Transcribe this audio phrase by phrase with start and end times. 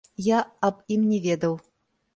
[0.27, 1.55] Я аб ім не ведаў.